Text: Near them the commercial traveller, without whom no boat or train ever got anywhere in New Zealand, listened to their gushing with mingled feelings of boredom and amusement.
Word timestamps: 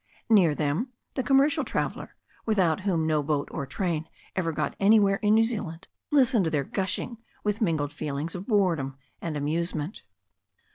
Near 0.31 0.55
them 0.55 0.93
the 1.13 1.21
commercial 1.21 1.63
traveller, 1.63 2.15
without 2.43 2.79
whom 2.81 3.05
no 3.05 3.21
boat 3.21 3.47
or 3.51 3.67
train 3.67 4.09
ever 4.35 4.51
got 4.51 4.75
anywhere 4.79 5.17
in 5.17 5.35
New 5.35 5.43
Zealand, 5.43 5.87
listened 6.09 6.45
to 6.45 6.49
their 6.49 6.63
gushing 6.63 7.19
with 7.43 7.61
mingled 7.61 7.93
feelings 7.93 8.33
of 8.33 8.47
boredom 8.47 8.97
and 9.21 9.37
amusement. 9.37 10.01